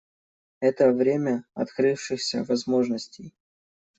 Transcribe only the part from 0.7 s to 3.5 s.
время открывшихся возможностей.